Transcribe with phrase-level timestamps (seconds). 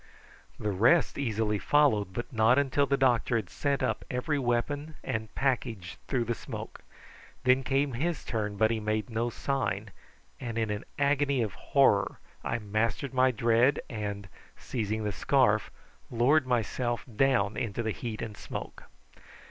[0.59, 5.31] The rest easily followed, but not until the doctor had sent up every weapon and
[5.35, 6.81] package through the smoke.
[7.43, 9.91] Then came his turn, but he made no sign,
[10.39, 14.27] and in an agony of horror I mastered my dread, and,
[14.57, 15.69] seizing the scarf,
[16.09, 18.85] lowered myself down into the heat and smoke.